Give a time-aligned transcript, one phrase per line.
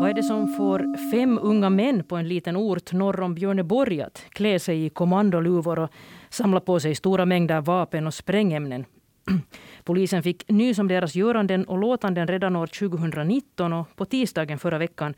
[0.00, 4.02] Vad är det som får fem unga män på en liten ort norr om Björneborg
[4.02, 5.90] att klä sig i kommandoluvor och
[6.30, 8.84] samla på sig stora mängder vapen och sprängämnen?
[9.84, 14.78] Polisen fick nys om deras göranden och låtanden redan år 2019 och på tisdagen förra
[14.78, 15.14] veckan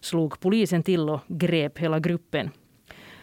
[0.00, 2.50] slog polisen till och grep hela gruppen.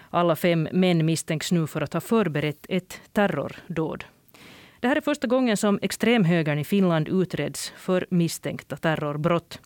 [0.09, 4.04] Alla fem män misstänks nu för att ha förberett ett terrordåd.
[4.84, 9.59] Det här är första gången som extremhögern i Finland utreds för misstänkta terrorbrott.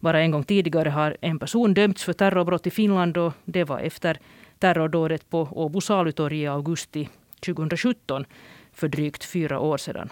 [0.00, 3.78] Bara en gång tidigare har en person dömts för terrorbrott i Finland och det var
[3.80, 4.18] efter
[4.58, 7.08] terrordådet på Åbo salutorg i augusti
[7.46, 8.24] 2017
[8.72, 10.08] för drygt fyra år sedan.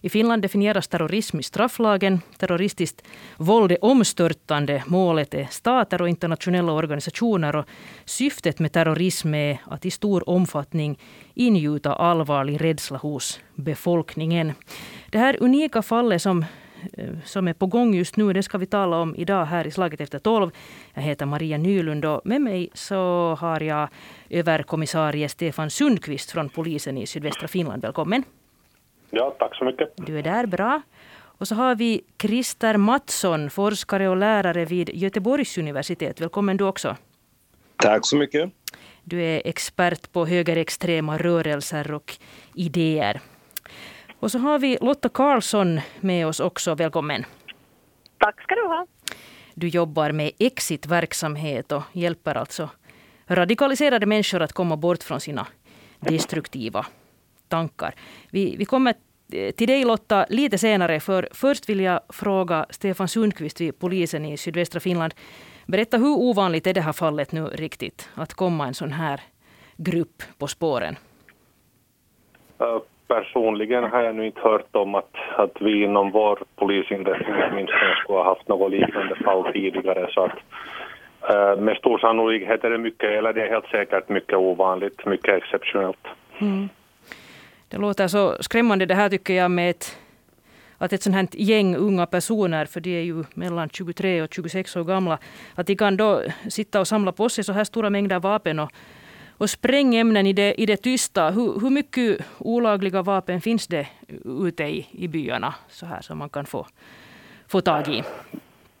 [0.00, 2.20] I Finland definieras terrorism i strafflagen.
[2.38, 3.02] Terroristiskt
[3.36, 4.82] våld är omstörtande.
[4.86, 7.56] Målet är stater och internationella organisationer.
[7.56, 7.66] Och
[8.04, 10.98] syftet med terrorism är att i stor omfattning
[11.34, 14.52] ingjuta allvarlig rädsla hos befolkningen.
[15.10, 16.44] Det här unika fallet som
[16.92, 18.32] eh, som är på gång just nu.
[18.32, 20.50] Det ska vi tala om idag här i Slaget efter tolv.
[20.94, 23.88] Jag heter Maria Nylund och med mig så har jag
[24.30, 27.82] överkommissarie Stefan Sundqvist från polisen i sydvästra Finland.
[27.82, 28.24] Välkommen.
[29.10, 29.92] Ja, tack så mycket.
[29.96, 30.82] Du är där, bra.
[31.38, 36.20] Och så har vi Christer Mattsson, forskare och lärare vid Göteborgs universitet.
[36.20, 36.96] Välkommen du också.
[37.76, 38.50] Tack så mycket.
[39.04, 42.18] Du är expert på högerextrema rörelser och
[42.54, 43.20] idéer.
[44.20, 46.74] Och så har vi Lotta Karlsson med oss också.
[46.74, 47.24] Välkommen.
[48.18, 48.86] Tack ska du ha.
[49.54, 52.68] Du jobbar med exitverksamhet och hjälper alltså
[53.26, 55.46] radikaliserade människor att komma bort från sina
[56.00, 56.86] destruktiva
[57.48, 57.94] tankar.
[58.30, 58.94] Vi, vi kommer
[59.56, 64.36] till dig Lotta lite senare, för först vill jag fråga Stefan Sundqvist vid polisen i
[64.36, 65.14] sydvästra Finland.
[65.66, 69.20] Berätta hur ovanligt är det här fallet nu riktigt, att komma en sån här
[69.76, 70.96] grupp på spåren?
[73.08, 77.18] personligen har jag nu inte hört om att, att vi inom vår åtminstone
[78.02, 80.10] skulle ha haft något liknande fall tidigare.
[80.12, 80.38] Så att,
[81.34, 85.34] uh, med stor sannolikhet är det mycket, eller det är helt säkert mycket ovanligt, mycket
[85.34, 86.06] exceptionellt.
[86.38, 86.68] Mm.
[87.68, 89.98] Det låter så skrämmande det här tycker jag med ett,
[90.78, 94.76] att ett sånt här gäng unga personer, för de är ju mellan 23 och 26
[94.76, 95.18] år gamla,
[95.54, 98.72] att de kan då sitta och samla på sig så här stora mängder vapen och
[99.38, 101.30] och sprängämnen i det, i det tysta.
[101.30, 103.86] Hur, hur mycket olagliga vapen finns det
[104.46, 106.66] ute i, i byarna så här som man kan få,
[107.48, 108.02] få tag i?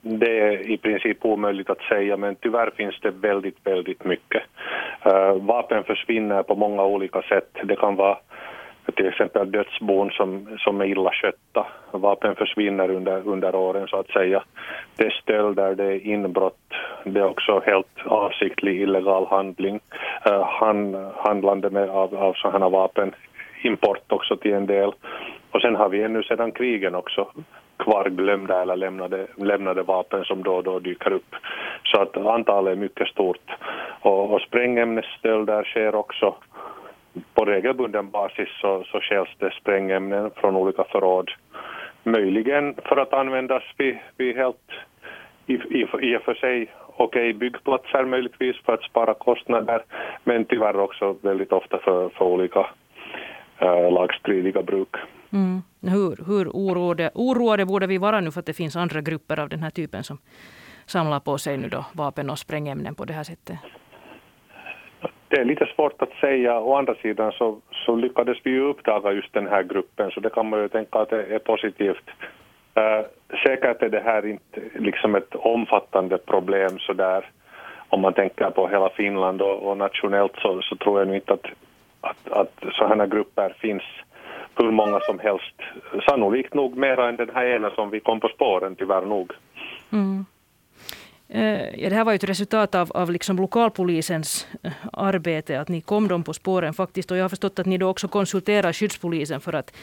[0.00, 4.42] Det är i princip omöjligt att säga, men tyvärr finns det väldigt, väldigt mycket.
[5.06, 7.50] Uh, vapen försvinner på många olika sätt.
[7.64, 8.18] Det kan vara
[8.92, 11.66] till exempel dödsbon som, som är illa skötta.
[11.90, 14.44] Vapen försvinner under, under åren så att säga.
[14.96, 16.74] Det är stölder, det är inbrott,
[17.04, 19.80] det är också helt avsiktlig illegal handling.
[20.28, 23.14] Uh, han, handlande med, av, av sådana vapen,
[23.62, 24.92] import också till en del.
[25.50, 27.28] Och sen har vi ännu sedan krigen också
[27.76, 31.34] kvarglömda eller lämnade, lämnade vapen som då och då dyker upp.
[31.84, 33.50] Så att antalet är mycket stort.
[34.00, 36.34] Och, och sprängämnesstölder sker också
[37.34, 41.30] på regelbunden basis så, så skäls det sprängämnen från olika förråd.
[42.02, 44.70] Möjligen för att användas vid, vid helt
[45.46, 49.84] i, i, i och för sig okej okay, byggplatser möjligtvis för att spara kostnader
[50.24, 52.66] men tyvärr också väldigt ofta för, för olika
[53.58, 54.96] äh, lagstridiga bruk.
[55.32, 55.62] Mm.
[55.80, 59.48] Hur, hur oroade, oroade borde vi vara nu för att det finns andra grupper av
[59.48, 60.18] den här typen som
[60.86, 63.58] samlar på sig nu då vapen och sprängämnen på det här sättet?
[65.28, 66.60] Det är lite svårt att säga.
[66.60, 70.30] Å andra sidan så, så lyckades vi ju uppdaga just den här gruppen så det
[70.30, 72.10] kan man ju tänka att det är positivt.
[72.78, 73.06] Uh,
[73.42, 77.30] säkert är det här inte liksom ett omfattande problem så där
[77.88, 81.46] om man tänker på hela Finland och, och nationellt så, så, tror jag inte att,
[82.00, 83.82] att, att sådana grupper finns
[84.56, 85.54] hur många som helst.
[86.08, 89.32] Sannolikt nog mera än den här ena som vi kom på spåren tyvärr nog.
[89.92, 90.24] Mm.
[91.28, 95.68] Eh, ja, det här var ju ett resultat av, av liksom lokalpolisens eh, arbete, att
[95.68, 97.10] ni kom dem på spåren faktiskt.
[97.10, 99.76] Och jag har förstått att ni då också konsulterar skyddspolisen för att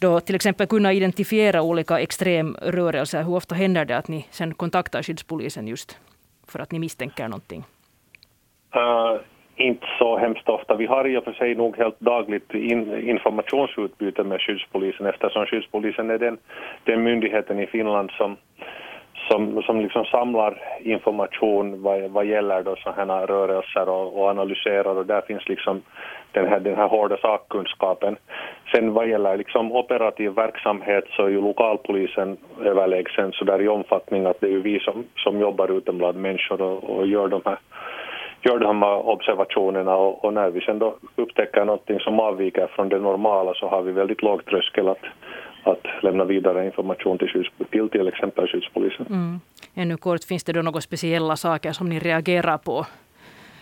[0.00, 3.22] då till exempel kunna identifiera olika extremrörelser.
[3.22, 5.98] Hur ofta händer det att ni sen kontaktar skyddspolisen just
[6.48, 7.64] för att ni misstänker någonting?
[8.76, 9.20] Uh,
[9.56, 10.76] inte så hemskt ofta.
[10.76, 16.10] Vi har i och för sig nog helt dagligt in, informationsutbyte med skyddspolisen eftersom skyddspolisen
[16.10, 16.38] är den,
[16.84, 18.36] den myndigheten i Finland som
[19.30, 24.96] som, som liksom samlar information vad, vad gäller då sådana rörelser och, och, analyserar.
[24.98, 25.82] Och där finns liksom
[26.32, 28.16] den här, den här hårda sakkunskapen.
[28.72, 33.32] Sen vad gäller liksom operativ verksamhet så är ju lokalpolisen överlägsen.
[33.32, 36.62] Så där i omfattning att det är ju vi som, som jobbar ute bland människor
[36.62, 37.58] och, och gör de här
[38.42, 39.96] gör de här observationerna.
[39.96, 43.82] Och, och, när vi sen då upptäcker någonting som avviker från det normala så har
[43.82, 45.04] vi väldigt låg tröskel att,
[45.64, 49.06] att lämna vidare information till, skydds, till, till exempel skyddspolisen.
[49.06, 49.40] Mm.
[49.74, 52.78] Ännu kort, finns det då några speciella saker som ni reagerar på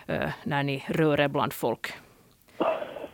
[0.09, 1.87] uh, när ni rör er bland folk?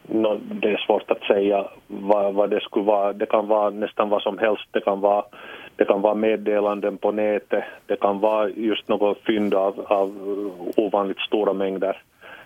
[0.08, 3.14] No, det är svårt att säga vad, vad det skulle vara.
[3.14, 4.68] Det kan vara nästan vad som helst.
[4.72, 5.26] Det kan vara,
[5.76, 7.64] det kan vara meddelanden på nätet.
[7.86, 10.10] Det kan vara just något fynd av, av
[10.76, 12.02] ovanligt stora mängder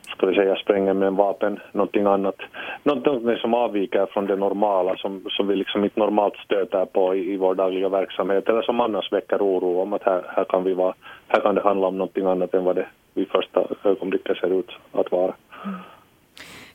[0.10, 2.36] ska vi säga sprängämnen, vapen, någonting annat.
[2.84, 7.34] Någonting som avviker från det normala, som, som vi liksom inte normalt stöter på i,
[7.34, 10.74] i vår dagliga verksamhet, eller som annars väcker oro om att här, här, kan vi
[10.74, 10.94] vara,
[11.28, 14.72] här kan det handla om någonting annat än vad det vid första ögonblicket ser ut
[14.92, 15.34] att vara.
[15.66, 15.80] Mm.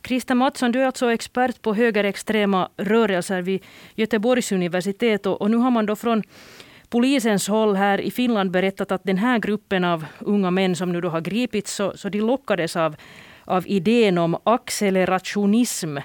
[0.00, 3.64] Krista Mattsson, du är alltså expert på högerextrema rörelser vid
[3.94, 6.22] Göteborgs universitet och, och nu har man då från
[6.94, 11.00] polisens håll här i Finland berättat att den här gruppen av unga män som nu
[11.00, 12.96] då har gripits, så, så de lockades av,
[13.44, 15.96] av idén om accelerationism.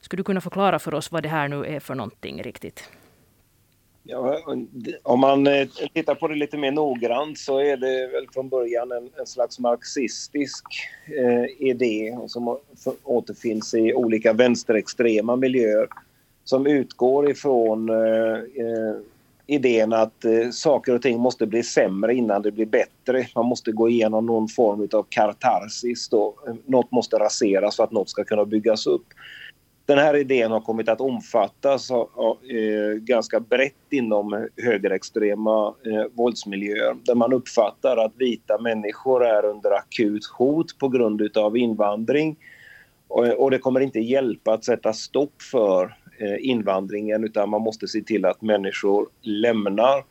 [0.00, 2.88] Skulle du kunna förklara för oss vad det här nu är för någonting riktigt?
[4.02, 4.38] Ja,
[5.02, 8.92] om man eh, tittar på det lite mer noggrant så är det väl från början
[8.92, 10.64] en, en slags marxistisk
[11.06, 12.58] eh, idé som
[13.02, 15.88] återfinns i olika vänsterextrema miljöer
[16.44, 18.96] som utgår ifrån eh, eh
[19.46, 23.26] idén att eh, saker och ting måste bli sämre innan det blir bättre.
[23.34, 26.08] Man måste gå igenom någon form av kartarsis.
[26.08, 26.34] Då.
[26.66, 29.06] Något måste raseras för att något ska kunna byggas upp.
[29.86, 36.04] Den här idén har kommit att omfattas av, av, eh, ganska brett inom högerextrema eh,
[36.12, 42.36] våldsmiljöer där man uppfattar att vita människor är under akut hot på grund av invandring.
[43.08, 47.88] Och, och det kommer inte hjälpa att sätta stopp för Eh, invandringen utan man måste
[47.88, 50.04] se till att människor lämnar.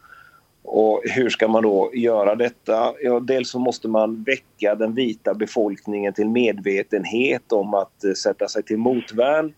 [0.63, 2.93] Och hur ska man då göra detta?
[3.01, 8.47] Ja, dels så måste man väcka den vita befolkningen till medvetenhet om att eh, sätta
[8.47, 9.53] sig till motvärn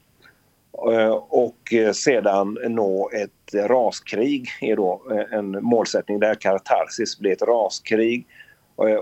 [0.91, 5.01] eh, och sedan nå ett raskrig är då
[5.31, 8.27] en målsättning där katarsis blir ett raskrig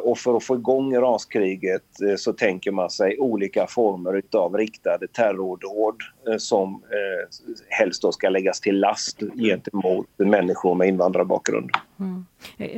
[0.04, 5.08] och för att få igång raskriget eh, så tänker man sig olika former av riktade
[5.08, 5.96] terrordåd
[6.28, 6.84] eh, som
[7.70, 11.70] helst då ska läggas till last gentemot människor med invandrarbakgrund.
[12.00, 12.26] Mm.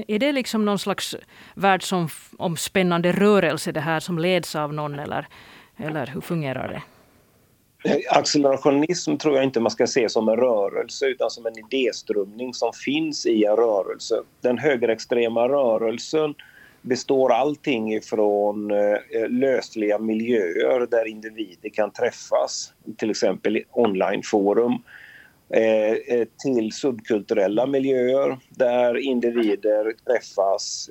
[0.08, 1.16] Är det liksom någon slags
[1.56, 5.28] världsomspännande rörelse det här som leds av någon eller,
[5.78, 6.82] eller hur fungerar det?
[8.10, 12.74] Accelerationism tror jag inte man ska se som en rörelse utan som en idéströmning som
[12.74, 14.22] finns i en rörelse.
[14.42, 16.36] Den högerextrema rörelsen
[16.84, 24.74] består allting ifrån eh, lösliga miljöer där individer kan träffas, till exempel onlineforum,
[25.50, 30.90] eh, eh, till subkulturella miljöer där individer träffas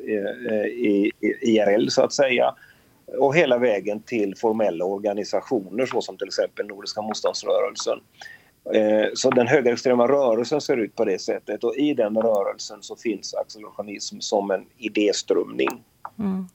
[0.77, 1.11] i
[1.41, 2.55] IRL så att säga
[3.19, 7.99] och hela vägen till formella organisationer såsom till exempel Nordiska motståndsrörelsen.
[8.64, 12.97] Eh, så den högerextrema rörelsen ser ut på det sättet och i den rörelsen så
[12.97, 15.69] finns accelerationism som en idéströmning.
[16.19, 16.47] Mm.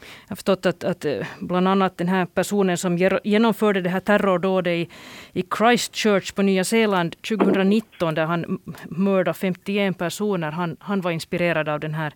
[0.00, 4.00] Jag har förstått att, att eh, bland annat den här personen som genomförde det här
[4.00, 4.88] terrordådet i,
[5.32, 10.50] i Christchurch på Nya Zeeland 2019 där han mördade 51 personer.
[10.50, 12.14] Han, han var inspirerad av den här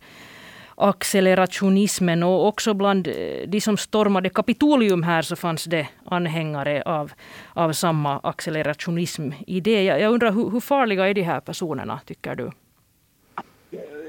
[0.77, 3.15] accelerationismen och också bland eh,
[3.47, 7.13] de som stormade Kapitolium här så fanns det anhängare av,
[7.55, 9.85] av samma accelerationism-idé.
[9.85, 12.51] Jag, jag undrar hur, hur farliga är de här personerna tycker du?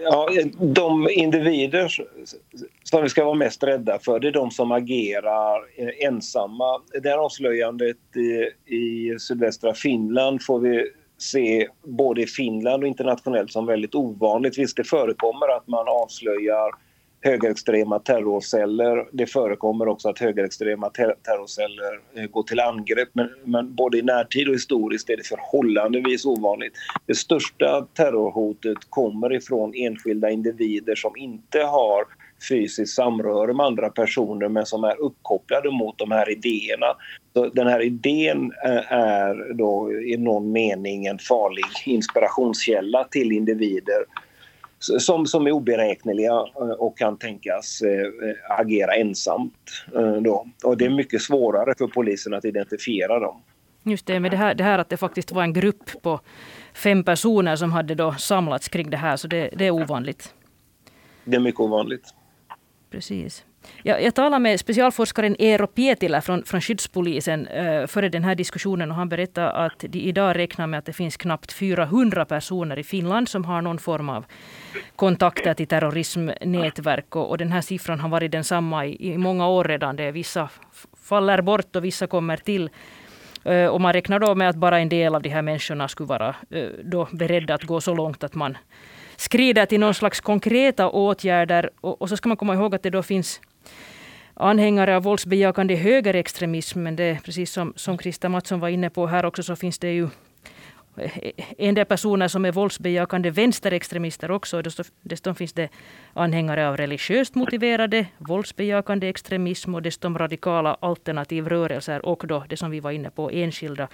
[0.04, 0.30] Ja,
[0.60, 1.88] de individer
[2.84, 5.62] som vi ska vara mest rädda för det är de som agerar
[6.06, 6.82] ensamma.
[7.04, 10.92] Det här avslöjandet i, i sydvästra Finland får vi
[11.24, 14.58] se både i Finland och internationellt som väldigt ovanligt.
[14.58, 16.72] Visst, det förekommer att man avslöjar
[17.24, 19.08] högerextrema terrorceller.
[19.12, 24.02] Det förekommer också att högerextrema ter terrorceller eh, går till angrepp men, men, både i
[24.02, 26.74] närtid och historiskt är det förhållandevis ovanligt.
[27.06, 32.06] Det största terrorhotet kommer ifrån enskilda individer som inte har
[32.50, 36.88] fysiskt samröre med andra personer men som är uppkopplade mot de här idéerna.
[37.34, 44.06] Så den här idén eh, är då i någon mening en farlig inspirationskälla till individer
[44.80, 49.86] som, som är oberäkneliga eh, och kan tänkas eh, agera ensamt.
[50.22, 50.48] Då.
[50.64, 53.42] Och det är mycket svårare för polisen att identifiera dem.
[53.86, 56.20] Just det, men det här, det här att det faktiskt var en grupp på
[56.74, 60.34] fem personer som hade då samlats kring det här, så det, det är ovanligt.
[61.26, 62.14] Det är mycket ovanligt.
[62.94, 63.46] Precis.
[63.84, 68.92] Jag, jag talade med specialforskaren Eero Pietilä från, från skyddspolisen eh, före den här diskussionen
[68.92, 72.84] och han berättade att de idag räknar med att det finns knappt 400 personer i
[72.84, 74.26] Finland som har någon form av
[74.96, 79.64] kontakter till terrorismnätverk och, och den här siffran har varit densamma i, i många år
[79.64, 79.96] redan.
[79.96, 80.50] Det är vissa
[81.04, 82.70] faller bort och vissa kommer till.
[83.44, 86.08] Eh, och man räknar då med att bara en del av de här människorna skulle
[86.08, 88.58] vara eh, då beredda att gå så långt att man
[89.24, 91.70] skrider till någon slags konkreta åtgärder.
[91.82, 93.42] Och, så ska man komma ihåg att det då finns
[94.34, 96.84] anhängare av våldsbejakande högerextremism.
[96.84, 99.92] Men det precis som, som Krista Mattsson var inne på här också så finns det
[99.92, 100.10] ju
[100.98, 101.12] eh,
[101.58, 104.62] en del personer som är våldsbejakande vänsterextremister också.
[105.02, 105.70] Dessutom finns det
[106.14, 112.80] anhängare av religiöst motiverade våldsbejakande extremism och dessutom radikala alternativrörelser och då det som vi
[112.80, 113.88] var inne på, enskilda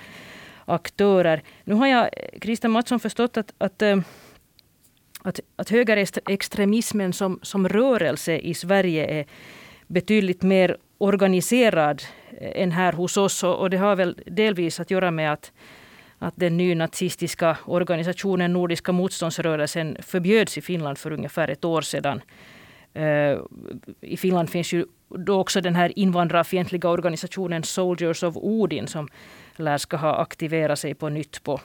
[0.65, 1.41] aktörer.
[1.63, 3.97] Nu har jag, eh, Krista Mattsson, förstått att, att, eh,
[5.23, 9.25] att, att högerextremismen som, som rörelse i Sverige är
[9.87, 13.43] betydligt mer organiserad eh, än här hos oss.
[13.43, 15.51] Och det har väl delvis att göra med att
[16.21, 22.21] att den nynazistiska organisationen Nordiska motståndsrörelsen förbjöds i Finland för ungefär ett år sedan.
[22.93, 23.37] Eh,
[24.01, 29.07] I Finland finns ju då också den här invandrarfientliga organisationen Soldiers of Odin som
[29.55, 31.59] lär ska ha aktiverat sig på nytt på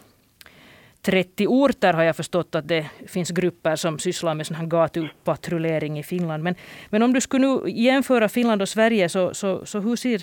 [1.04, 5.98] 30 orter har jag förstått att det finns grupper som sysslar med sån här gatupatrullering
[5.98, 6.42] i Finland.
[6.42, 6.54] Men,
[6.90, 10.22] men om du skulle nu jämföra Finland och Sverige så, så, så hur ser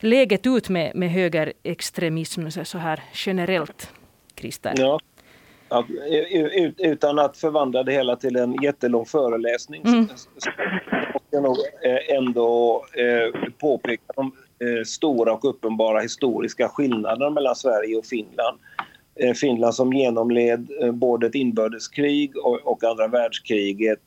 [0.00, 3.92] läget ut med, med högerextremism så här generellt,
[4.36, 4.74] Christer?
[4.76, 5.00] Ja.
[5.70, 5.84] Ja,
[6.78, 10.08] utan att förvandla det hela till en jättelång föreläsning mm.
[10.08, 17.30] så måste jag nog eh, ändå eh, påpeka de eh, stora och uppenbara historiska skillnaderna
[17.30, 18.58] mellan Sverige och Finland.
[19.18, 22.32] Eh, Finland som genomled eh, både ett inbördeskrig
[22.64, 23.98] och andra världskriget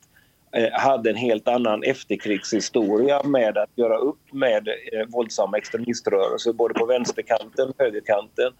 [0.56, 6.74] eh, hade en helt annan efterkrigshistoria med att göra upp med eh, våldsamma extremiströrelser både
[6.74, 8.52] på vänsterkanten och högerkanten.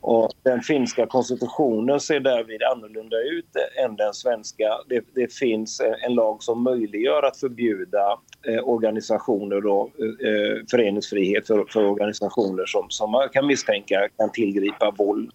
[0.00, 4.64] Och den finska konstitutionen ser därvid annorlunda ut än den svenska.
[4.88, 11.64] Det, det finns en lag som möjliggör att förbjuda eh, organisationer och eh, föreningsfrihet för,
[11.68, 15.30] för organisationer som, som man kan misstänka kan tillgripa våld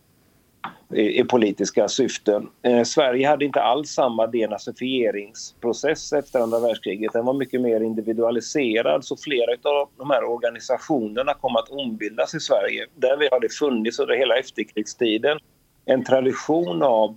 [0.94, 2.50] i, politiska syften.
[2.62, 7.14] Eh, Sverige hade inte alls samma denazifieringsprocess efter andra världskriget.
[7.14, 12.40] Den var mycket mer individualiserad så flera av de här organisationerna kom att ombildas i
[12.40, 12.86] Sverige.
[12.96, 15.40] Där har det funnits under hela efterkrigstiden
[15.86, 17.16] en tradition av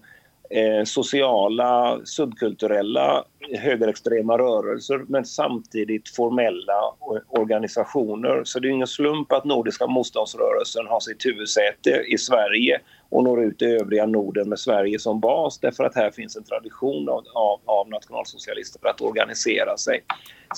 [0.51, 3.25] eh, sociala, subkulturella,
[3.59, 6.95] högerextrema rörelser men samtidigt formella
[7.29, 8.45] organisationer.
[8.45, 13.45] Så det är ingen slump att Nordiska motståndsrörelsen har sitt huvudsäte i Sverige och når
[13.45, 17.25] ut i övriga Norden med Sverige som bas därför att här finns en tradition av,
[17.35, 20.05] av, av nationalsocialister att organisera sig.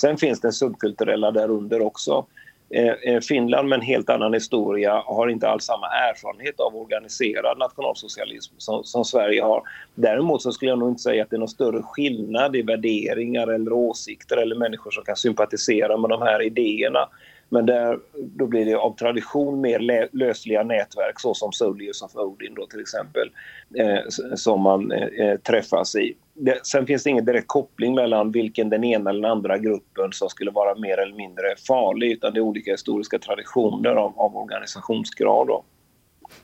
[0.01, 2.25] Sen finns det subkulturella därunder också.
[2.73, 7.57] Eh, eh, Finland med en helt annan historia har inte alls samma erfarenhet av organiserad
[7.57, 9.63] nationalsocialism som, som, Sverige har.
[9.95, 13.47] Däremot så skulle jag nog inte säga att det är någon större skillnad i värderingar
[13.47, 17.09] eller åsikter eller människor som kan sympatisera med de här idéerna.
[17.53, 22.67] Men där, då blir det av tradition mer lösliga nätverk såsom Soldiers of Odin då
[22.67, 23.29] till exempel
[23.75, 23.99] eh,
[24.35, 26.13] som man eh, eh, träffas i.
[26.33, 30.11] Det, sen finns det ingen direkt koppling mellan vilken den ena eller den andra gruppen
[30.11, 34.37] som skulle vara mer eller mindre farlig utan det är olika historiska traditioner av, av
[34.37, 35.47] organisationsgrad.
[35.47, 35.63] Då.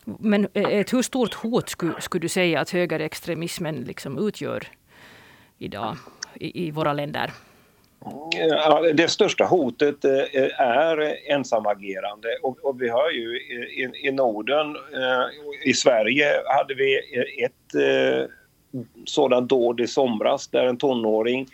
[0.05, 4.63] Men eh, ett hur stort hot skulle, skulle du säga att högerextremismen liksom utgör
[5.57, 5.95] idag
[6.35, 7.31] i, i våra länder?
[8.93, 15.69] Det största hotet eh, är ensamagerande och, och vi har ju i, i Norden, eh,
[15.69, 17.53] i Sverige hade vi eh, ett
[19.05, 21.47] sådant dåd i somras där en tonåring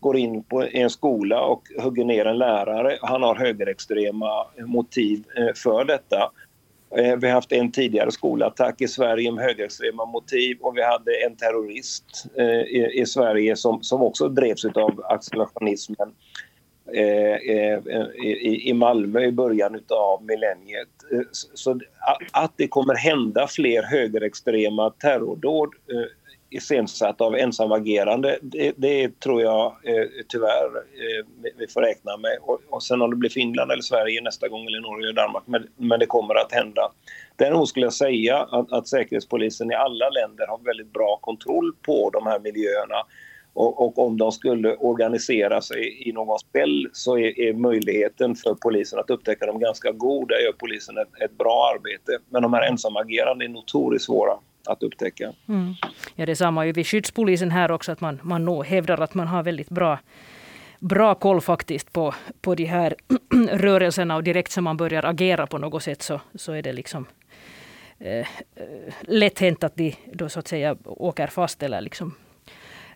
[0.00, 2.98] går in på en skola och hugger ner en lärare.
[3.02, 5.24] Han har högerextrema motiv
[5.54, 6.30] för detta.
[6.96, 11.24] Eh, vi har haft en tidigare skolattack i Sverige med högerextrema motiv och vi hade
[11.26, 16.12] en terrorist eh, i, Sverige som, som också drevs av accelerationismen
[16.94, 17.36] eh,
[18.24, 20.88] i, i Malmö i början av millenniet.
[21.54, 21.80] Så
[22.32, 25.68] att det kommer hända fler högerextrema terrordåd
[26.50, 32.38] iscensatt av ensamagerande, det, det tror jag eh, tyvärr eh, vi får räkna med.
[32.42, 35.44] Och, och sen om det blir Finland eller Sverige nästa gång eller Norge eller Danmark,
[35.46, 36.92] men, men det kommer att hända.
[37.36, 42.10] Däremot skulle jag säga att, att Säkerhetspolisen i alla länder har väldigt bra kontroll på
[42.10, 42.96] de här miljöerna.
[43.52, 48.54] Och, och, om de skulle organisera sig i någon spel så är, är, möjligheten för
[48.54, 50.28] polisen att upptäcka dem ganska god.
[50.28, 52.18] Där gör polisen ett, ett bra arbete.
[52.28, 54.32] Men de här ensamagerande är notoriskt svåra
[54.68, 55.32] att upptäcka.
[55.48, 55.74] Mm.
[56.14, 59.14] Ja, det sa man ju vid skyddspolisen här också, att man, man nog hävdar att
[59.14, 59.98] man har väldigt bra
[60.78, 62.94] bra koll faktiskt på, på de här
[63.52, 67.06] rörelserna och direkt som man börjar agera på något sätt så, så är det liksom
[67.98, 68.26] eh,
[69.00, 72.14] lätt hänt att de då så att säga åker fast eller liksom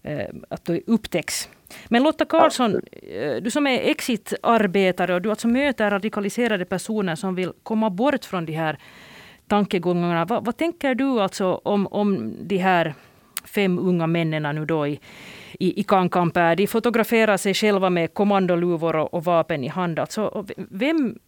[0.03, 1.49] eh, att det upptäcks.
[1.89, 7.35] Men Lotta Karlsson, eh, du som är exit-arbetare och du alltså möter radikaliserade personer som
[7.35, 8.79] vill komma bort från de här
[9.53, 10.25] tankegångarna.
[10.25, 12.95] Vad, vad, tänker du alltså om, om de här
[13.55, 15.01] fem unga männen nu då i,
[15.59, 16.55] i, i Kankanpää?
[16.55, 19.99] De fotograferar sig själva med kommandoluvor och, och vapen i hand.
[19.99, 21.19] Alltså, vem,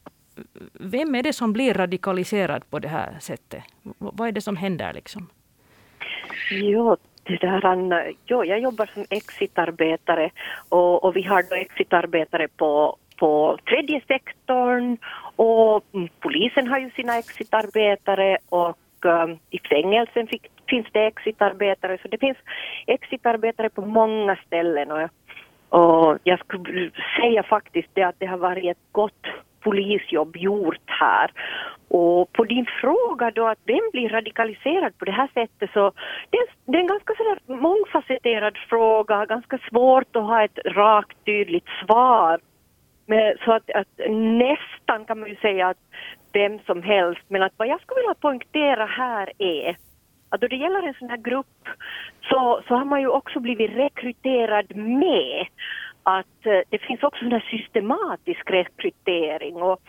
[0.73, 3.63] vem är det som blir radikaliserad på det här sättet?
[3.99, 5.29] Vad är det som händer liksom?
[6.51, 10.31] Jo, det där, jo, jag jobbar som exitarbetare
[10.69, 14.97] och, och vi har då exitarbetare på, på tredje sektorn
[15.37, 21.99] och mm, polisen har ju sina exitarbetare och um, i fängelsen fick, finns det exitarbetare
[22.03, 22.39] så det finns
[22.87, 25.09] exitarbetare på många ställen och,
[25.69, 29.27] och jag skulle säga faktiskt det att det har varit ett gott
[29.65, 31.31] polisjobb gjort här.
[31.89, 35.93] Och på din fråga då att vem blir radikaliserad på det här sättet så
[36.31, 41.25] det är, det är en ganska sådär mångfacetterad fråga, ganska svårt att ha ett rakt
[41.25, 42.41] tydligt svar.
[43.07, 45.79] Men, så att, att, nästan kan man ju säga att
[46.33, 49.77] vem som helst, men att vad jag skulle vilja poängtera här är
[50.29, 51.69] att då det gäller en sån här grupp
[52.23, 55.47] så, så har man ju också blivit rekryterad med
[56.03, 59.81] att eh, det finns också sån här systematisk rekrytering och,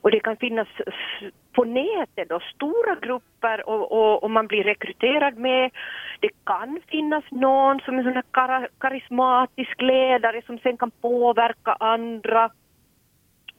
[0.00, 0.68] och det kan finnas
[1.52, 5.70] på nätet då stora grupper och, och, och, man blir rekryterad med.
[6.20, 8.22] Det kan finnas någon som är en sån
[8.78, 12.50] karismatisk ledare som sen kan påverka andra.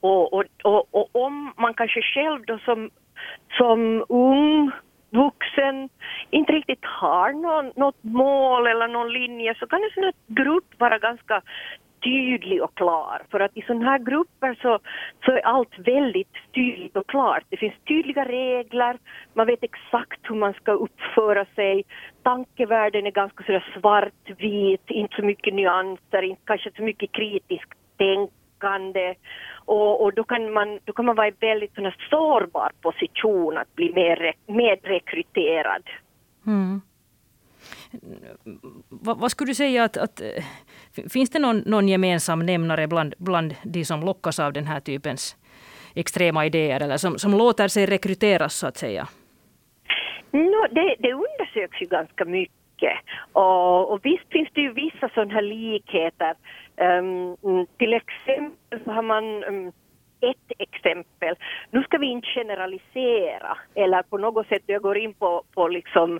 [0.02, 2.90] Och, och, och, och om man kanske själv då som,
[3.58, 4.72] som ung
[5.10, 5.90] vuxen
[6.30, 10.80] inte riktigt har någon, något mål eller någon linje så kan en sån här grupp
[10.80, 11.42] vara ganska
[12.04, 13.22] tydlig och klar.
[13.32, 14.80] För att i sådana här grupper så,
[15.26, 17.44] så är allt väldigt tydligt och klart.
[17.50, 18.98] Det finns tydliga regler,
[19.34, 21.84] man vet exakt hur man ska uppföra sig.
[22.24, 27.74] Tankevärlden är ganska sådär svartvit, inte så mycket nyanser, inte kanske så mycket kritiskt
[28.62, 29.16] tänkande.
[29.66, 33.76] Och, och, då, kan man, då kan man vara i väldigt sån sårbar position att
[33.76, 35.84] bli mer, medrekryterad.
[36.48, 36.82] Mm
[38.90, 40.44] vad, vad, skulle du säga att, att eh,
[41.10, 45.36] finns det någon, någon gemensam nämnare bland, bland de som lockas av den här typens
[45.96, 49.08] extrema idéer eller som, som låter sig rekryteras så att säga?
[50.32, 52.62] No, det, det undersöks ju ganska mycket
[53.34, 56.36] och, och visst finns det ju vissa sådana här likheter.
[56.82, 59.72] Um, till exempel så har man um,
[60.22, 61.36] ett exempel.
[61.72, 66.20] Nu ska vi inte generalisera eller på något sätt, jag går in på, på liksom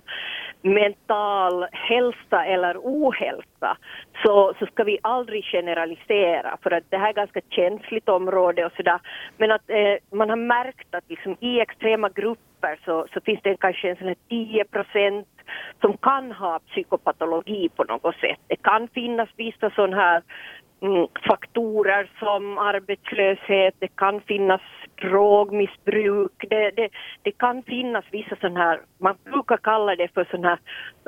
[0.62, 3.76] mental hälsa eller ohälsa,
[4.24, 8.66] så, så ska vi aldrig generalisera för att det här är ett ganska känsligt område
[8.66, 9.00] och sådär.
[9.36, 12.51] Men att eh, man har märkt att liksom i extrema grupper
[12.84, 15.28] så, så finns det kanske en sån här 10 procent
[15.80, 18.38] som kan ha psykopatologi på något sätt.
[18.46, 20.22] Det kan finnas vissa sådana här
[20.82, 24.60] Mm, faktorer som arbetslöshet, det kan finnas
[25.02, 26.88] drogmissbruk, det, det,
[27.22, 30.58] det kan finnas vissa sådana här, man brukar kalla det för sådana här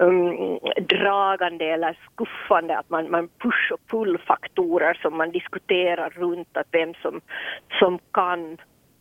[0.06, 6.68] um, dragande eller skuffande, att man, man push och pull-faktorer som man diskuterar runt att
[6.70, 7.20] vem som,
[7.78, 8.58] som kan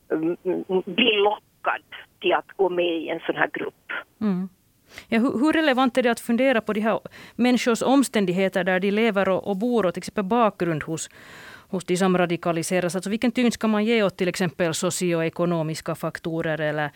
[0.09, 0.37] um,
[0.85, 1.17] bli
[1.63, 1.81] lockad
[2.21, 3.91] till att gå med i en sån här grupp.
[4.21, 4.49] Mm.
[5.07, 6.99] Ja, hur, hur, relevant är det att fundera på de här
[7.35, 11.09] människors omständigheter där de lever och, och bor och till exempel bakgrund hos,
[11.69, 12.95] hos de som radikaliseras.
[12.95, 16.91] Alltså vilken tyngd ska man ge åt till exempel socioekonomiska faktorer eller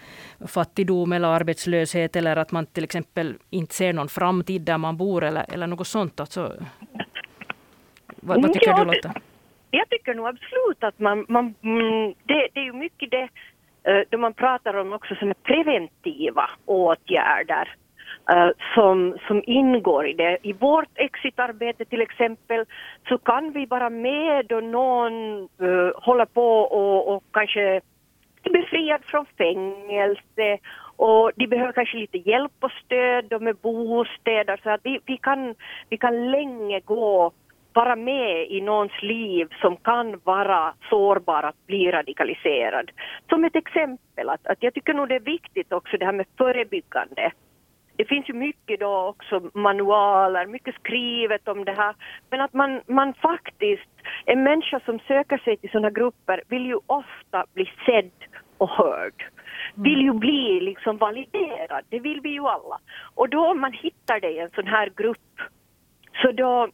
[0.48, 5.24] fattigdom eller arbetslöshet eller att man till exempel inte ser någon framtid där man bor
[5.24, 6.20] eller, eller något sånt.
[6.20, 6.54] Alltså,
[8.08, 9.14] vad, vad tycker ja, du Lotta?
[9.72, 13.30] Jag tycker nog absolut att man, man mm, det, det är ju mycket det
[13.88, 17.76] Eh, då man pratar om också som preventiva åtgärder
[18.30, 20.38] eh, som, som ingår i det.
[20.42, 22.66] I vårt exitarbete till exempel
[23.10, 27.82] så kan vi vara med då någon eh, uh, håller på och, och kanske är
[28.44, 30.58] befriad från fängelse
[30.96, 35.56] och de behöver kanske lite hjälp och stöd med bostäder så att vi, vi, kan,
[35.90, 37.32] vi kan länge gå
[37.78, 42.92] vara med i någons liv som kan vara sårbar att bli radikaliserad.
[43.30, 46.26] Som ett exempel, att, att jag tycker nog det är viktigt också det här med
[46.38, 47.32] förebyggande
[47.98, 51.96] det finns ju mycket då också manualer, mycket skrivet om det här,
[52.30, 53.90] men att man, man faktiskt,
[54.26, 58.12] en människa som söker sig till sådana grupper vill ju ofta bli sedd
[58.58, 59.20] och hörd.
[59.22, 59.84] Mm.
[59.84, 62.80] Vill ju bli liksom validerad, det vill vi ju alla.
[63.16, 65.34] Och då om man hittar det i en sån här grupp,
[66.22, 66.70] så då,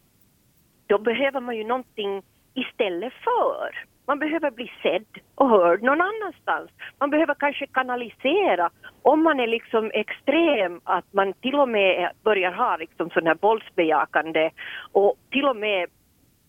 [0.88, 3.86] då behöver man ju någonting istället för.
[4.08, 6.72] Man behöver bli sedd och hörd någon annanstans.
[7.00, 8.70] Man behöver kanske kanalisera.
[9.02, 13.38] Om man är liksom extrem, att man till och med börjar ha liksom sån här
[13.42, 14.50] våldsbejakande
[14.92, 15.90] och till och med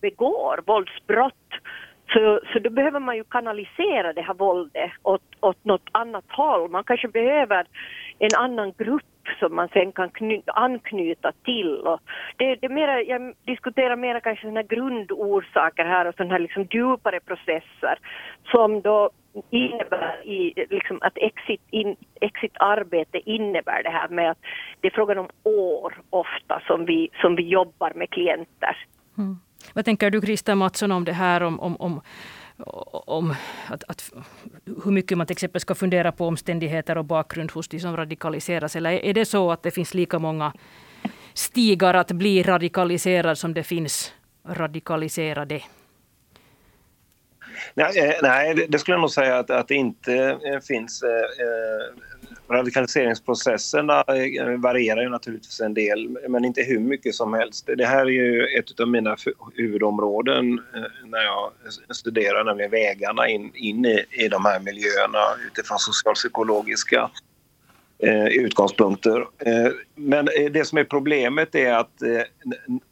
[0.01, 1.51] begår våldsbrott,
[2.13, 6.69] Så, så då behöver man ju kanalisera det här våldet åt, åt något annat håll.
[6.69, 7.65] Man kanske behöver
[8.19, 11.77] en annan grupp som man sen kan kny, anknyta till.
[11.77, 11.99] Och
[12.37, 17.99] det, det mera, jag diskuterar mer kanske grundorsaker här och sådana här liksom djupare processer
[18.51, 19.09] som då
[19.49, 24.37] innebär i, liksom att exit, in, exit-arbete innebär det här med att
[24.81, 28.77] det är frågan om år ofta som vi, som vi jobbar med klienter.
[29.17, 29.37] Mm.
[29.73, 32.01] Vad tänker du Krista Mattsson om det här om, om, om,
[32.57, 33.35] om
[33.67, 34.13] att, att,
[34.83, 38.75] hur mycket man till exempel ska fundera på omständigheter och bakgrund hos de som radikaliseras?
[38.75, 40.53] Eller är det så att det finns lika många
[41.33, 44.13] stigar att bli radikaliserad som det finns
[44.47, 45.61] radikaliserade?
[47.73, 51.03] Nej, eh, nej, det skulle jag nog säga att, att det inte eh, finns.
[51.03, 51.09] Eh,
[52.49, 57.69] Radikaliseringsprocesserna eh, varierar ju naturligtvis en del, men inte hur mycket som helst.
[57.77, 59.15] Det här är ju ett av mina
[59.55, 61.51] huvudområden eh, när jag
[61.95, 67.09] studerar, nämligen vägarna in, in i, i de här miljöerna utifrån socialpsykologiska
[67.99, 69.19] eh, utgångspunkter.
[69.19, 72.21] Eh, men eh, det som är problemet är att eh,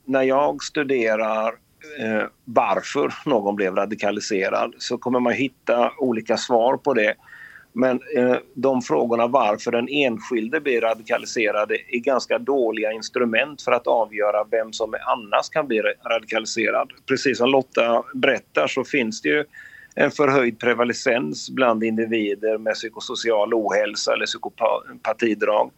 [0.06, 1.48] när jag studerar
[2.00, 7.16] eh, varför någon blev radikaliserad så kommer man hitta olika svar på det.
[7.74, 13.88] Men eh, de frågorna varför den enskilde blir radikaliserad är ganska dåliga instrument för att
[13.88, 16.92] avgöra vem som annars kan bli radikaliserad.
[17.08, 19.46] Precis som Lotta berättar så finns det ju
[19.96, 25.72] en förhöjd prevalens bland individer med psykosocial ohälsa eller psykopatidrag.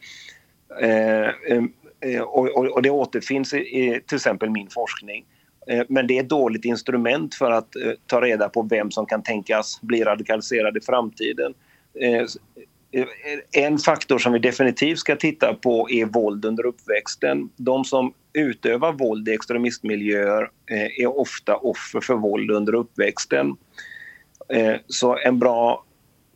[0.82, 1.64] Eh, eh,
[2.02, 5.26] eh och, och, det återfinns i, i till exempel min forskning.
[5.68, 9.06] Eh, men det är ett dåligt instrument för att eh, ta reda på vem som
[9.06, 11.54] kan tänkas bli radikaliserad i framtiden.
[12.02, 12.26] Eh,
[12.92, 13.08] eh,
[13.52, 17.50] en faktor som vi definitivt ska titta på är våld under uppväxten.
[17.56, 23.56] De som utövar våld i extremistmiljöer eh, är ofta offer för våld under uppväxten.
[24.88, 25.86] Så en bra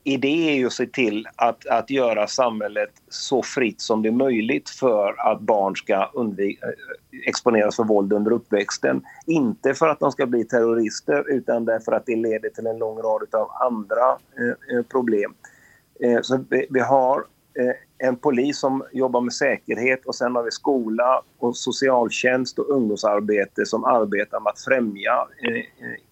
[0.04, 4.14] idé är ju att se till att, att göra samhället så fritt som det är
[4.14, 6.50] möjligt för att barn ska eh,
[7.26, 9.02] exponeras för våld under uppväxten.
[9.26, 12.98] Inte för att de ska bli terrorister utan därför att det leder till en lång
[12.98, 15.34] rad av andra eh, eh, problem.
[16.04, 17.18] Eh, så vi, vi har
[17.60, 22.70] eh, en polis som jobbar med säkerhet och sen har vi skola och socialtjänst och
[22.70, 25.64] ungdomsarbete som arbetar med att främja eh, eh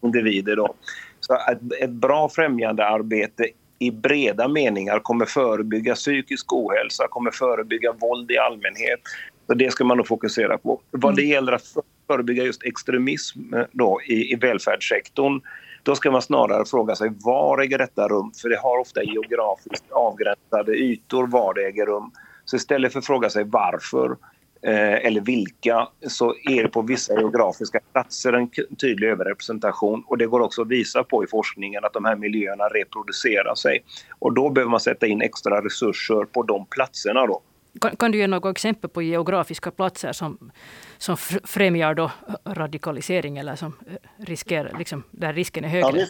[0.02, 0.56] individer.
[0.56, 0.76] Då.
[1.19, 3.47] Så ett, ett bra främjandearbete
[3.79, 8.99] i breda meningar kommer förebygga psykisk ohälsa, kommer förebygga våld i allmänhet.
[9.47, 10.81] Så det ska man nog fokusera på.
[10.91, 11.31] Vad det mm.
[11.31, 11.63] gäller att
[12.07, 15.41] förebygga just extremism eh, då, i, i välfärdssektorn
[15.83, 18.31] då ska man snarare fråga sig var äger detta rum?
[18.41, 22.11] För det har ofta geografiskt avgränsade ytor var det äger rum.
[22.45, 24.17] Så istället för att fråga sig varför
[24.62, 28.50] eller vilka, så är det på vissa geografiska platser en
[28.82, 30.04] tydlig överrepresentation.
[30.08, 33.84] Och det går också att visa på i forskningen att de här miljöerna reproducerar sig.
[34.20, 37.28] Och då behöver man sätta in extra resurser på de platserna.
[37.28, 37.41] Då.
[37.82, 40.52] Kan, kan du ge några exempel på geografiska platser som,
[40.98, 42.12] som främjar då
[42.46, 46.00] radikalisering eller som eh, riskerar, liksom, där risken är högre?
[46.00, 46.08] Ja,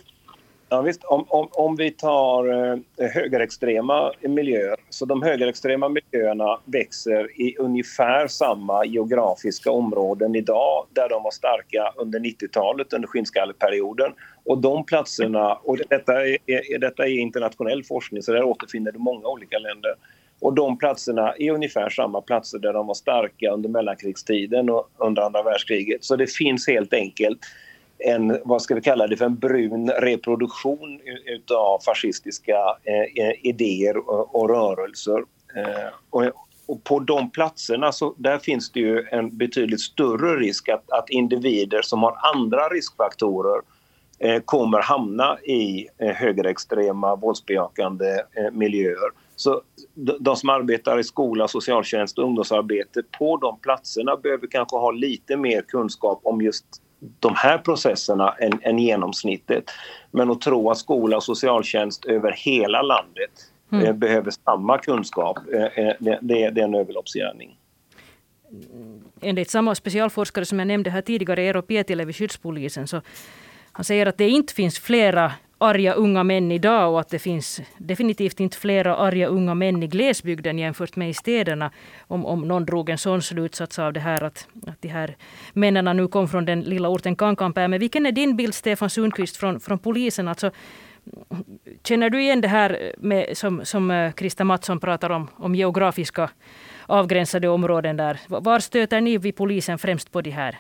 [0.70, 1.04] Ja, visst.
[1.04, 8.28] Om, om, om vi tar eh, högerextrema miljöer, så de högerextrema miljöerna växer i ungefär
[8.28, 14.12] samma geografiska områden idag där de var starka under 90-talet, under skinnskalleperioden.
[14.46, 19.00] Och de platserna, och detta är, är, detta är internationell forskning så där återfinner du
[19.00, 19.96] många olika länder.
[20.40, 25.22] Och de platserna är ungefär samma platser där de var starka under mellankrigstiden och under
[25.22, 26.04] andra världskriget.
[26.04, 27.40] Så det finns helt enkelt
[28.00, 33.98] en, vad ska vi kalla det för, en brun reproduktion utav fascistiska eh, eh, idéer
[33.98, 35.24] och, och rörelser.
[35.56, 36.24] Eh, och,
[36.66, 41.10] och, på de platserna så där finns det ju en betydligt större risk att, att
[41.10, 43.62] individer som har andra riskfaktorer
[44.20, 49.12] eh, kommer hamna i eh, högerextrema våldsbejakande eh, miljöer.
[49.36, 49.62] Så
[50.20, 55.38] de som arbetar i skola, socialtjänst och ungdomsarbete på de platserna behöver kanske ha lite
[55.38, 56.66] mer kunskap om just
[57.00, 59.72] de här processerna än, än genomsnittet.
[60.12, 63.32] Men att tro att skola och socialtjänst över hela landet
[63.72, 63.86] mm.
[63.86, 67.58] eh, behöver samma kunskap, eh, eh det, det, är en överloppsgärning.
[69.22, 73.02] Enligt samma specialforskare som jag nämnde här tidigare, Eero Pietilä vid skyddspolisen, så
[73.72, 77.62] han säger att det inte finns flera arga unga män idag och att det finns
[77.78, 81.72] definitivt inte flera arga unga män i glesbygden jämfört med i städerna.
[82.08, 85.16] Om, om någon drog en sån slutsats av det här att, att de här
[85.54, 87.68] männen nu kom från den lilla orten Kankanpää.
[87.68, 90.28] Men vilken är din bild, Stefan Sundqvist, från, från polisen?
[90.28, 90.52] Alltså,
[91.84, 96.30] känner du igen det här med, som, som eh, Krista Mattsson pratar om, om geografiska
[96.86, 98.20] avgränsade områden där?
[98.28, 100.58] Var stöter ni vid polisen främst på de här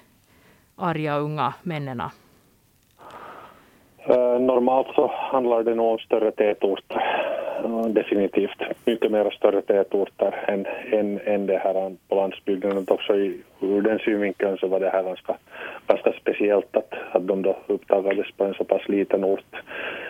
[0.75, 2.01] arga unga männen?
[4.09, 7.01] Eh, normalt så handlar det nog om större tätorter,
[7.87, 8.61] definitivt.
[8.85, 12.77] Mycket mer större tätorter än, än, än det här på landsbygden.
[12.77, 15.35] Och också i, ur den synvinkeln så var det här ganska,
[15.87, 19.55] ganska speciellt att, att de då uppdagades på en så pass liten ort.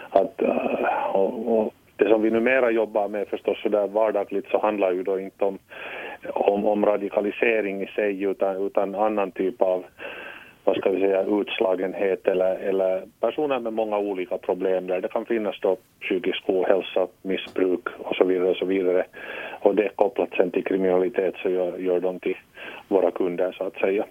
[0.09, 4.59] Att, eh, och, och det som vi numera jobbar med förstås så där vardagligt så
[4.59, 5.57] handlar ju då inte om,
[6.33, 9.83] om, om radikalisering i sig utan, utan annan typ av
[10.67, 15.25] vad ska vi säga, utslagenhet eller, eller personer med många olika problem där det kan
[15.25, 19.05] finnas då psykisk ohälsa, missbruk och så vidare och så vidare.
[19.59, 22.37] Och det kopplat sen till kriminalitet så gör, gör de till
[22.87, 24.05] våra kunder så att säga.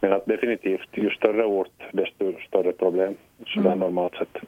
[0.00, 3.14] Men att definitivt, ju större ort desto större problem,
[3.46, 3.78] sådär mm.
[3.78, 4.38] normalt sett.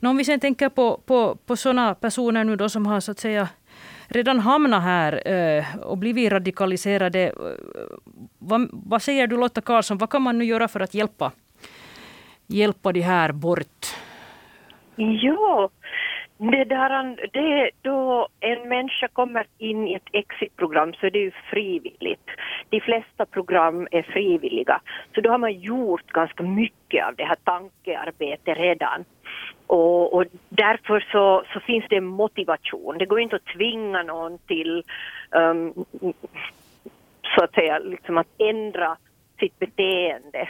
[0.00, 3.10] Nå, om vi sen tänker på, på, på sådana personer nu då som har så
[3.10, 3.48] att säga
[4.08, 7.20] redan hamnat här eh, och blivit radikaliserade.
[7.20, 7.32] Eh,
[8.38, 11.32] vad, vad, säger du Lotta Karlsson, vad kan man nu göra för att hjälpa,
[12.46, 13.86] hjälpa de här bort?
[14.96, 15.70] Ja,
[16.38, 21.30] det där, det, då en människa kommer in i ett exitprogram så är det ju
[21.50, 22.30] frivilligt.
[22.70, 24.80] De flesta program är frivilliga.
[25.14, 29.04] Så då har man gjort ganska mycket av det här tankearbetet redan.
[29.66, 32.98] Och, och, därför så, så, finns det motivation.
[32.98, 34.82] Det går inte att tvinga någon till
[35.30, 35.84] um,
[37.34, 38.96] så att säga liksom att ändra
[39.40, 40.48] sitt beteende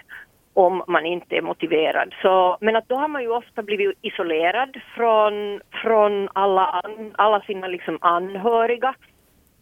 [0.57, 2.15] om man inte är motiverad.
[2.23, 6.83] Så, men att då har man ju ofta blivit isolerad från, från alla,
[7.19, 8.95] alla sina liksom anhöriga.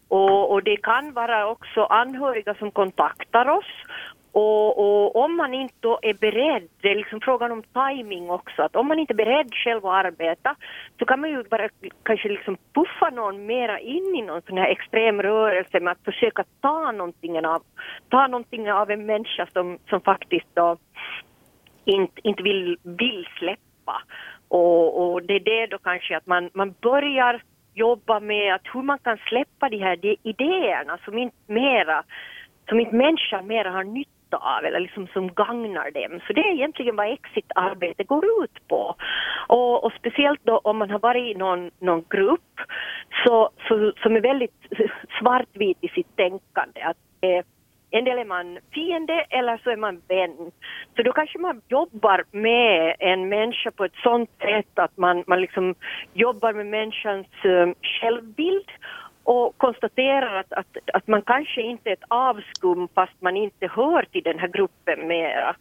[0.07, 3.71] Och, och, det kan vara också anhöriga som kontaktar oss
[4.35, 8.75] och, och, om man inte är beredd, det är liksom frågan om timing också, att
[8.75, 10.55] om man inte är beredd själv att arbeta
[10.99, 11.69] så kan man ju bara
[12.03, 16.43] kanske liksom puffa någon mera in i någon sån här extrem rörelse med att försöka
[16.61, 17.61] ta någonting av,
[18.09, 20.77] ta någonting av en människa som, som faktiskt då
[21.85, 24.01] inte, inte vill, vill släppa.
[24.47, 27.41] Och, och det är det då kanske att man, man börjar
[27.73, 32.03] jobba med att hur man kan släppa de här idéerna som inte mera
[32.69, 36.19] som inte människan mer har nytta av eller liksom som gagnar dem.
[36.27, 38.95] Så det är egentligen vad exit-arbete går ut på.
[39.47, 42.59] Och, och, speciellt då om man har varit i någon, någon grupp
[43.25, 44.59] så, så, som är väldigt
[45.19, 46.81] svartvit i sitt tänkande.
[46.81, 47.45] Att, eh,
[47.91, 50.51] en del är man fiende eller så är man vän.
[50.95, 55.41] Så då kanske man jobbar med en människa på ett sånt sätt att man, man
[55.41, 55.75] liksom
[56.13, 58.69] jobbar med människans um, självbild
[59.25, 64.05] och konstaterar att, att, att man kanske inte är ett avskum fast man inte hör
[64.11, 65.55] till den här gruppen mera.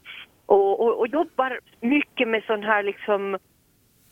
[0.46, 3.38] Och, och, och jobbar mycket med sån här liksom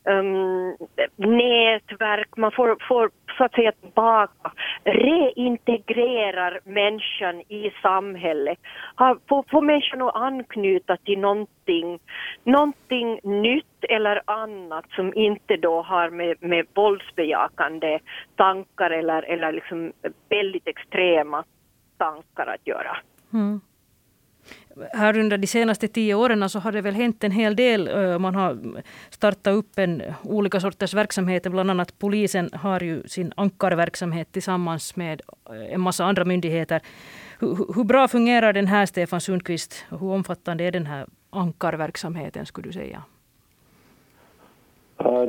[0.05, 0.77] um,
[1.17, 4.53] nätverk, man får, får så att säga tillbaka,
[4.85, 8.59] reintegrerar människan i samhället,
[9.29, 11.99] får, får människan att anknyta till någonting,
[12.45, 17.99] någonting nytt eller annat som inte då har med, med våldsbejakande
[18.37, 19.93] tankar eller, eller liksom
[20.29, 21.45] väldigt extrema
[21.99, 22.97] tankar att göra.
[23.33, 23.61] Mm
[24.93, 27.89] här under de senaste tio åren så har det väl hänt en hel del.
[27.89, 28.59] Eh, man har
[29.11, 31.51] startat upp en, olika sorters verksamheter.
[31.51, 36.81] Bland annat polisen har ju sin ankarverksamhet tillsammans med eh, en massa andra myndigheter.
[37.41, 39.87] Hur, hur bra fungerar den här, Stefan Sundqvist?
[39.91, 43.03] Hur omfattande är den här ankarverksamheten, skulle du säga?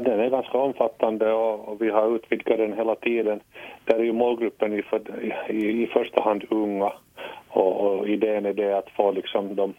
[0.06, 3.40] Den är ganska omfattande och vi har utvidgat den hela tiden.
[3.86, 4.84] Där är ju målgruppen i,
[5.50, 6.94] i, i första hand unga
[7.48, 9.74] och, och, idén är det att få liksom de,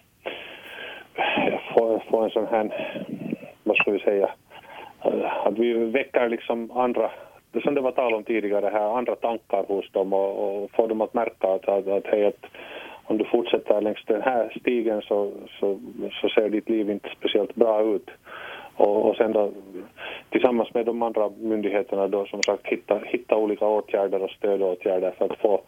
[1.75, 2.95] få, få en sån här,
[3.63, 4.31] vad ska vi säga,
[5.45, 7.11] att vi väcker liksom andra
[7.55, 10.87] det som det var tal om tidigare här, andra tankar hos dem och, och få
[10.87, 12.47] dem att märka att, att, att, hej, att
[13.05, 15.81] om du fortsätter längs den här stigen så, så,
[16.21, 18.11] så ser ditt liv inte speciellt bra ut.
[18.77, 19.51] Och, och sen då
[20.31, 25.25] tillsammans med de andra myndigheterna då som sagt hitta, hitta olika åtgärder och stödåtgärder för
[25.25, 25.61] att få,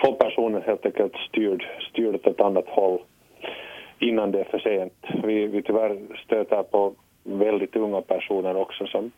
[0.00, 2.98] få personen helt enkelt styrd, styrd åt ett annat håll
[3.98, 5.24] innan det är för sent.
[5.24, 9.10] Vi, vi tyvärr stöter på väldigt unga personer också som,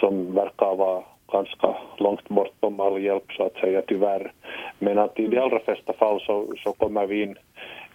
[0.00, 1.02] som verkar vara
[1.32, 4.32] ganska långt bortom all hjälp så att säga tyvärr.
[4.78, 7.36] Men att i de allra flesta fall så, så kommer vi in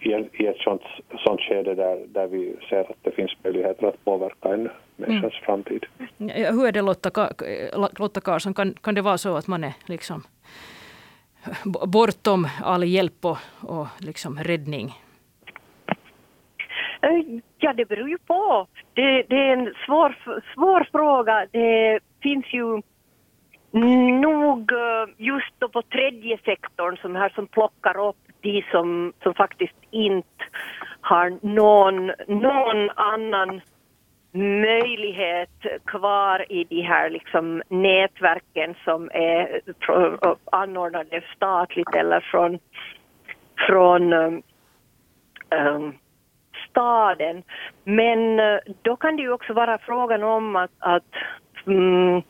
[0.00, 0.08] i,
[0.42, 0.82] i ett sånt,
[1.24, 5.44] sånt skede där, där vi ser att det finns möjligheter att påverka en människas mm.
[5.44, 5.86] framtid.
[6.18, 7.28] Hur är det Lotta,
[7.98, 10.22] Lotta Karlsson, kan, kan det vara så att man är liksom
[11.64, 14.94] bortom all hjälp och, och liksom räddning?
[17.02, 18.66] Eh, ja, det beror ju på.
[18.94, 20.18] Det, det, är en svår,
[20.54, 21.46] svår fråga.
[21.52, 22.82] Det finns ju
[24.20, 29.34] nog eh, just då på tredje sektorn som här som plockar upp de som, som
[29.34, 30.44] faktiskt inte
[31.00, 32.06] har någon,
[32.42, 33.60] någon annan
[34.32, 39.60] möjlighet kvar i de här liksom nätverken som är
[40.52, 42.58] anordnade statligt eller från,
[43.66, 44.42] från um,
[45.50, 45.94] um
[46.70, 47.42] staden.
[47.84, 51.14] Men uh, då kan det ju också vara frågan om att, att
[51.64, 52.22] um,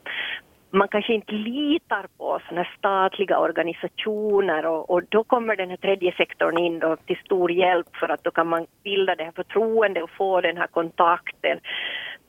[0.71, 6.11] man kanske inte litar på såna statliga organisationer och, och, då kommer den här tredje
[6.11, 10.03] sektorn in då till stor hjälp för att då kan man bilda det här förtroendet
[10.03, 11.59] och få den här kontakten.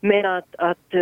[0.00, 0.94] Men att, att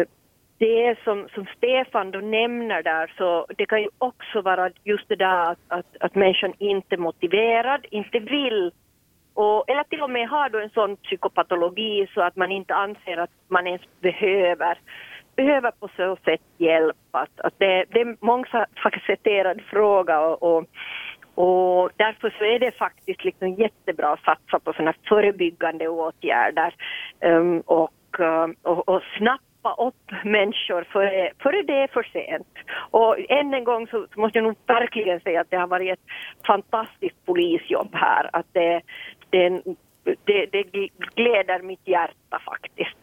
[0.58, 5.16] det som, som Stefan då nämner där, så det kan ju också vara just det
[5.16, 8.72] där att, att, att människan inte är motiverad, inte vill
[9.34, 13.16] och, eller till och med har då en sån psykopatologi så att man inte anser
[13.16, 14.78] att man ens behöver
[15.40, 16.96] behöver på så sätt hjälp.
[17.10, 20.64] Att, att det, det är en mångfacetterad fråga och, och,
[21.34, 26.74] och, därför så är det faktiskt liksom jättebra att satsa på sådana förebyggande åtgärder
[27.20, 32.54] um, och, um, och, och snappa upp människor före, före det är för sent.
[32.90, 36.06] Och än en gång så måste jag nog verkligen säga att det har varit ett
[36.46, 38.30] fantastiskt polisjobb här.
[38.32, 38.80] Att det,
[39.30, 39.62] det,
[40.24, 42.98] det, det gläder mitt hjärta faktiskt.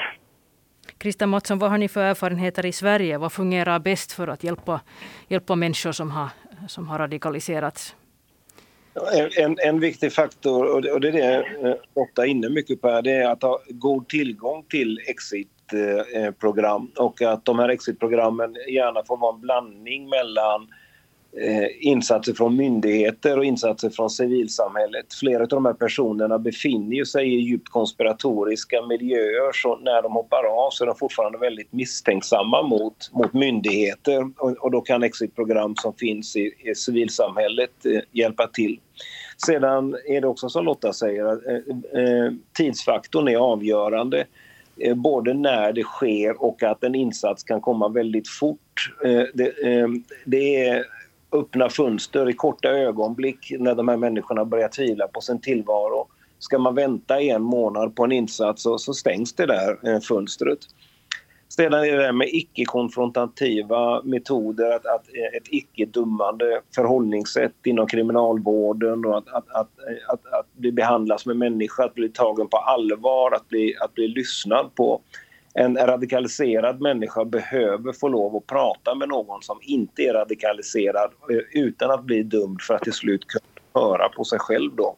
[0.97, 3.17] Krista Mattsson, vad har ni för erfarenheter i Sverige?
[3.17, 4.81] Vad fungerar bäst för att hjälpa,
[5.27, 6.29] hjälpa människor som har,
[6.67, 7.95] som har radikaliserats?
[9.37, 13.01] En, en viktig faktor, och det, är det jag eh, ofta är inne mycket på,
[13.01, 18.55] det är att ha god tillgång till exitprogram eh, eh, och att de här exitprogrammen
[18.67, 20.86] gärna får vara en blandning mellan Eh,
[21.31, 25.13] Eh, insatser från myndigheter och insatser från civilsamhället.
[25.19, 30.43] Flera av de här personerna befinner sig i djupt konspiratoriska miljöer så när de hoppar
[30.43, 35.75] av så är de fortfarande väldigt misstänksamma mot, mot myndigheter och, och då kan exitprogram
[35.75, 38.79] som finns i, i civilsamhället eh, hjälpa till.
[39.45, 44.25] Sedan är det också som Lotta säger, att eh, eh, tidsfaktorn är avgörande
[44.77, 48.93] eh, både när det sker och att en insats kan komma väldigt fort.
[49.05, 49.53] Eh, det,
[50.25, 50.85] det är
[51.31, 56.07] öppna fönster i korta ögonblick när de här människorna börjar tvivla på sin tillvaro.
[56.39, 60.59] Ska man vänta en månad på en insats så, så stängs det där eh, fönstret.
[61.49, 69.05] Sedan är det där med icke-konfrontativa metoder, att, att, eh, ett icke-dummande förhållningssätt inom kriminalvården
[69.05, 72.47] och att, att, att, eh, att, att bli behandlad som en människa, att bli tagen
[72.47, 75.01] på allvar, att bli, att bli lyssnad på
[75.59, 81.61] en radikaliserad människa behöver få lov att prata med någon som inte är radikaliserad eh,
[81.61, 84.75] utan att bli dömd för att till slut kunna höra på sig själv.
[84.75, 84.95] Då.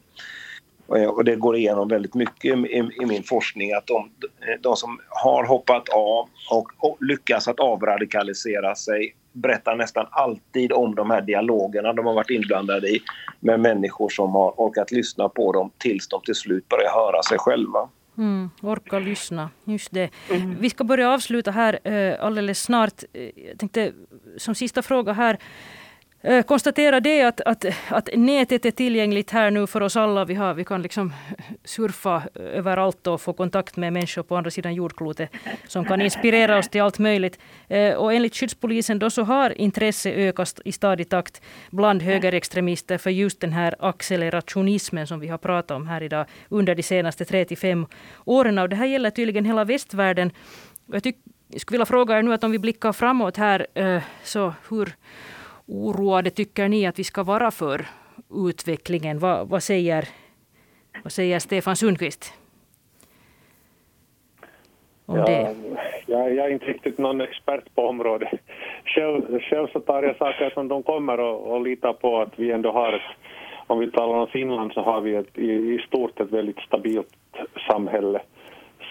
[0.96, 2.58] Eh, och det går igenom väldigt mycket
[3.02, 4.10] i, min forskning att de,
[4.42, 10.72] eh, de som har hoppat av och, och lyckas att avradikalisera sig berättar nästan alltid
[10.72, 13.02] om de här dialogerna de har varit inblandade i
[13.40, 17.38] med människor som har orkat lyssna på dem tills de till slut börjar höra sig
[17.38, 17.90] själva.
[18.20, 20.10] Mm, orka lyssna, just det.
[20.30, 20.56] Mm.
[20.60, 23.04] Vi ska börja avsluta här eh, alldeles snart.
[23.14, 23.94] Eh, jag tänkte
[24.38, 25.38] som sista fråga här.
[26.22, 30.26] Eh, konstatera det att, att, att nätet är tillgängligt här nu för oss alla.
[30.26, 31.14] Vi, har, vi kan liksom
[31.64, 35.30] surfa överallt och få kontakt med människor på andra sidan jordklotet
[35.68, 37.40] som kan inspirera oss till allt möjligt.
[37.68, 43.10] Eh, och enligt skyddspolisen då så har intresse ökat i stadig takt bland högerextremister för
[43.10, 47.86] just den här accelerationismen som vi har pratat om här idag under de senaste 3-5
[48.26, 48.60] åren.
[48.60, 50.32] Och det här gäller tydligen hela västvärlden.
[50.86, 54.02] Jag, tyck, jag skulle vilja fråga er nu att om vi blickar framåt här, eh,
[54.24, 54.96] så hur
[55.70, 57.86] oroade tycker ni att vi ska vara för
[58.50, 59.20] utvecklingen?
[59.20, 60.08] Vad, vad, säger,
[61.04, 62.34] vad säger Stefan Sundqvist?
[65.06, 65.56] Om ja, det?
[66.06, 68.30] Jag, jag är inte riktigt någon expert på området.
[68.86, 72.52] Själv, själv så tar jag saker som de kommer och, och litar på att vi
[72.52, 73.02] ändå har ett,
[73.68, 77.16] om vi talar om Finland så har vi ett, i, i stort ett väldigt stabilt
[77.72, 78.22] samhälle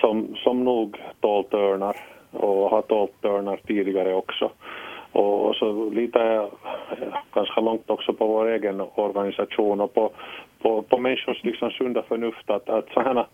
[0.01, 1.97] som, som nog tål törnar
[2.31, 4.51] och har tålt törnar tidigare också.
[5.19, 6.45] Och så litar jag
[6.91, 10.11] eh, ganska långt också på vår egen organisation och på,
[10.63, 13.27] på, på människors liksom sunda förnuft att, att sådana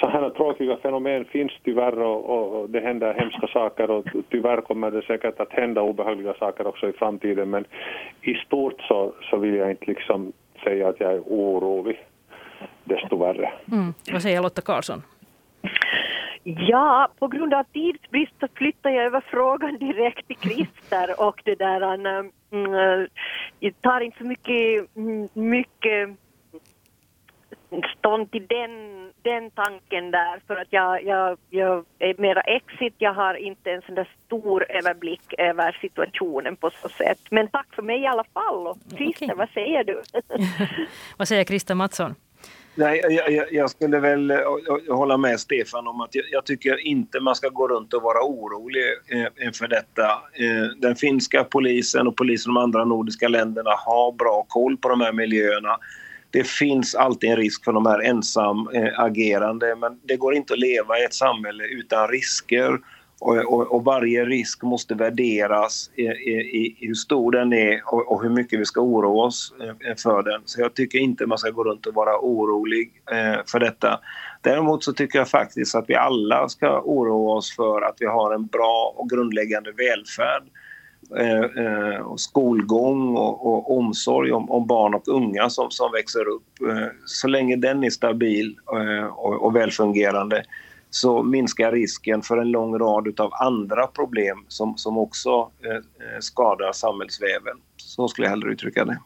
[0.00, 4.90] så här tråkiga fenomen finns tyvärr och, och, det händer hemska saker och tyvärr kommer
[4.90, 7.64] det säkert att hända obehagliga saker också i framtiden men
[8.22, 10.32] i stort så, så vill jag inte liksom
[10.64, 12.04] säga att jag är orolig
[12.84, 13.52] desto värre.
[13.72, 13.94] Mm.
[14.12, 15.02] Vad säger Lotta Karlsson?
[16.44, 21.54] Ja, på grund av tidsbrist så flyttar jag över frågan direkt till Christer och det
[21.54, 22.32] där, um,
[23.58, 26.18] jag tar inte så mycket, mm, mycket
[27.98, 28.70] stånd till den,
[29.22, 33.82] den tanken där för att jag, jag, jag är mera exit, jag har inte en
[33.82, 37.20] sån där stor överblick över situationen på så sätt.
[37.30, 38.74] Men tack för mig i alla fall.
[38.96, 39.36] Christer, okay.
[39.36, 40.02] vad säger du?
[41.16, 42.14] vad säger Christer Mattsson?
[42.78, 44.38] Nej, jag, jag, jag, skulle väl eh,
[44.88, 48.22] hålla med Stefan om att jag, jag, tycker inte man ska gå runt och vara
[48.22, 50.04] orolig eh, inför detta.
[50.34, 54.88] Eh, den finska polisen och polisen i de andra nordiska länderna har bra koll på
[54.88, 55.76] de här miljöerna.
[56.30, 60.60] Det finns alltid en risk för de här ensamagerande eh, men det går inte att
[60.60, 62.78] leva i ett samhälle utan risker
[63.20, 68.12] och, och, och, varje risk måste värderas i, i, i hur stor den är och,
[68.12, 70.42] och, hur mycket vi ska oroa oss eh, för den.
[70.44, 74.00] Så jag tycker inte man ska gå runt och vara orolig eh, för detta.
[74.40, 78.34] Däremot så tycker jag faktiskt att vi alla ska oroa oss för att vi har
[78.34, 80.42] en bra och grundläggande välfärd
[81.16, 86.28] eh, eh, och skolgång och, och omsorg om, om, barn och unga som, som växer
[86.28, 86.62] upp.
[86.68, 90.44] Eh, så länge den är stabil eh, och, och välfungerande
[90.90, 96.20] så minskar risken för en lång rad av andra problem som, som också eh, eh,
[96.20, 97.56] skadar samhällsväven.
[97.76, 98.98] Så skulle jag hellre uttrycka det.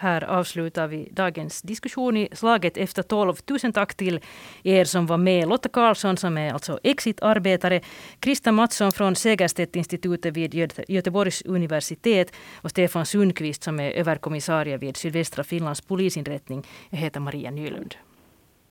[0.00, 3.34] Här avslutar vi dagens diskussion i Slaget efter tolv.
[3.34, 4.20] Tusen tack till
[4.62, 5.48] er som var med.
[5.48, 7.80] Lotta Karlsson som är alltså exitarbetare,
[8.20, 10.54] Krista Mattsson från Segerstedt-institutet vid
[10.88, 12.32] Göteborgs universitet
[12.62, 16.66] och Stefan Sundqvist som är överkommissarie vid Sydvästra Finlands polisinrättning.
[16.90, 17.94] Jag heter Maria Nylund.